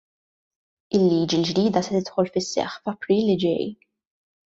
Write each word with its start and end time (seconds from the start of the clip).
Il-liġi 0.99 1.37
l-ġdida 1.41 1.85
se 1.89 1.93
tidħol 2.01 2.33
fis-seħħ 2.39 2.75
f'April 2.83 3.25
li 3.33 3.41
ġej. 3.49 3.73